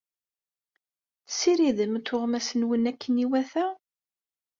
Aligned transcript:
Tessiridem 1.27 1.93
tuɣmas-nwen 2.05 2.89
akken 2.91 3.15
iwata? 3.25 3.65